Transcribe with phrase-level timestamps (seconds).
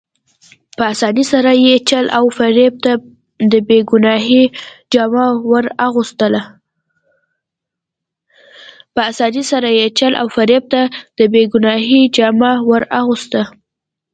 [0.77, 2.93] په اسانۍ سره یې چل او فریب ته
[3.51, 4.43] د بې ګناهۍ
[12.33, 13.41] جامه ور اغوسته.